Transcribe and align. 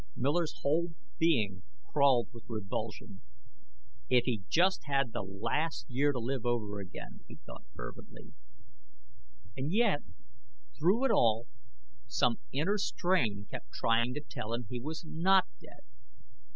Miller's 0.15 0.55
whole 0.63 0.95
being 1.19 1.61
crawled 1.93 2.27
with 2.33 2.45
revulsion. 2.49 3.21
If 4.09 4.23
he 4.23 4.41
just 4.49 4.81
had 4.85 5.11
the 5.13 5.21
last 5.21 5.87
year 5.91 6.11
to 6.11 6.17
live 6.17 6.43
over 6.43 6.79
again, 6.79 7.19
he 7.27 7.35
thought 7.35 7.65
fervently. 7.75 8.33
And 9.55 9.71
yet, 9.71 10.01
through 10.75 11.05
it 11.05 11.11
all, 11.11 11.45
some 12.07 12.39
inner 12.51 12.79
strain 12.79 13.45
kept 13.51 13.73
trying 13.73 14.15
to 14.15 14.21
tell 14.21 14.55
him 14.55 14.65
he 14.71 14.79
was 14.79 15.05
not 15.05 15.45
dead. 15.59 15.81